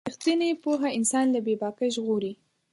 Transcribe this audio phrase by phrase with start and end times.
[0.09, 2.33] رښتینې پوهه انسان له بې باکۍ ژغوري.